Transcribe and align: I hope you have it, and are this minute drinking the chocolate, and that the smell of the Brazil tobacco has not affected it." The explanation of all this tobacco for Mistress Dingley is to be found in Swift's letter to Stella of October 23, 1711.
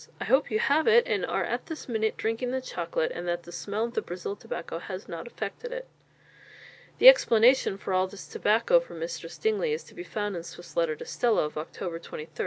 I 0.19 0.23
hope 0.25 0.49
you 0.49 0.57
have 0.57 0.87
it, 0.87 1.05
and 1.05 1.23
are 1.27 1.59
this 1.67 1.87
minute 1.87 2.17
drinking 2.17 2.49
the 2.49 2.59
chocolate, 2.59 3.11
and 3.13 3.27
that 3.27 3.43
the 3.43 3.51
smell 3.51 3.83
of 3.85 3.93
the 3.93 4.01
Brazil 4.01 4.35
tobacco 4.35 4.79
has 4.79 5.07
not 5.07 5.27
affected 5.27 5.71
it." 5.71 5.87
The 6.97 7.07
explanation 7.07 7.75
of 7.75 7.87
all 7.87 8.07
this 8.07 8.25
tobacco 8.25 8.79
for 8.79 8.95
Mistress 8.95 9.37
Dingley 9.37 9.73
is 9.73 9.83
to 9.83 9.93
be 9.93 10.03
found 10.03 10.35
in 10.35 10.41
Swift's 10.41 10.75
letter 10.75 10.95
to 10.95 11.05
Stella 11.05 11.43
of 11.43 11.55
October 11.55 11.99
23, 11.99 12.19
1711. 12.23 12.37